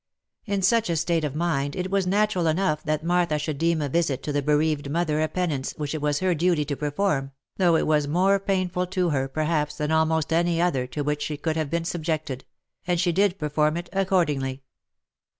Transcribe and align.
In 0.47 0.63
such 0.63 0.89
a 0.89 0.95
state 0.95 1.23
of 1.23 1.35
mind 1.35 1.75
it 1.75 1.91
was 1.91 2.07
natural 2.07 2.47
enough 2.47 2.81
that 2.85 3.03
Martha 3.03 3.37
should 3.37 3.59
deem 3.59 3.83
a 3.83 3.87
visit 3.87 4.23
to 4.23 4.31
the 4.31 4.41
bereaved 4.41 4.89
mother 4.89 5.21
a 5.21 5.27
penance 5.27 5.73
which 5.77 5.93
it 5.93 6.01
was 6.01 6.21
her 6.21 6.33
duty 6.33 6.65
to 6.65 6.75
perform 6.75 7.33
(though 7.57 7.75
it 7.75 7.85
was 7.85 8.07
more 8.07 8.39
painful 8.39 8.87
to 8.87 9.11
her, 9.11 9.27
perhaps, 9.27 9.75
than 9.77 9.91
almost 9.91 10.33
any 10.33 10.59
other 10.59 10.87
to 10.87 11.03
which 11.03 11.21
she 11.21 11.37
could 11.37 11.55
have 11.55 11.69
been 11.69 11.85
subjected), 11.85 12.45
and 12.87 12.99
she 12.99 13.11
did 13.11 13.37
per 13.37 13.47
form 13.49 13.77
it 13.77 13.89
accordingly. 13.93 14.63